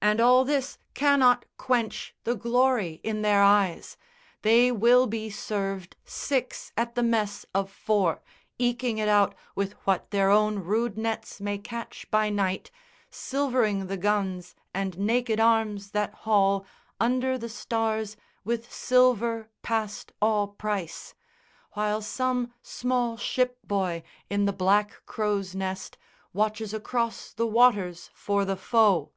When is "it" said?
8.96-9.06